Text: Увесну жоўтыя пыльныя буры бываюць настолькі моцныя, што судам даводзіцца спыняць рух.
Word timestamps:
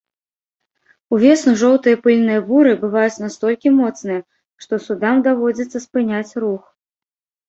Увесну 1.15 1.51
жоўтыя 1.61 1.97
пыльныя 2.07 2.39
буры 2.47 2.71
бываюць 2.83 3.21
настолькі 3.25 3.73
моцныя, 3.81 4.21
што 4.65 4.73
судам 4.87 5.21
даводзіцца 5.29 5.77
спыняць 5.85 6.37
рух. 6.45 6.63